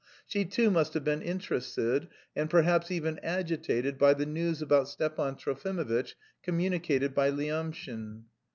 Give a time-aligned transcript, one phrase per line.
[0.25, 5.35] She too must have been interested, and perhaps even agitated, by the news about Stepan
[5.35, 8.23] Trofimovitch communicated by Lyamshin.